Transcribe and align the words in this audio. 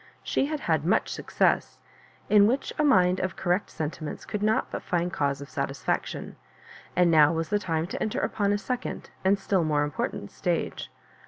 She 0.23 0.47
had 0.47 0.61
had 0.61 0.83
much 0.83 1.09
success, 1.09 1.77
in 2.27 2.47
which 2.47 2.73
a 2.79 2.83
mind 2.83 3.19
of 3.19 3.35
correct 3.35 3.69
sentiments 3.69 4.25
could 4.25 4.41
not 4.41 4.71
but 4.71 4.81
find 4.81 5.13
cause 5.13 5.41
of 5.41 5.49
satisfaction; 5.51 6.37
and 6.95 7.11
now 7.11 7.31
was 7.31 7.49
the 7.49 7.59
time 7.59 7.85
to 7.85 8.01
enter 8.01 8.19
upon 8.19 8.51
a 8.51 8.57
second 8.57 9.11
and 9.23 9.37
still 9.37 9.63
more 9.63 9.83
im 9.83 9.91
portant 9.91 10.31
stage. 10.31 10.89